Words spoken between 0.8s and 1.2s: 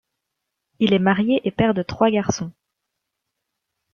est